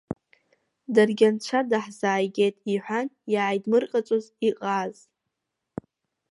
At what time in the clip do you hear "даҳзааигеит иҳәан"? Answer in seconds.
1.69-3.07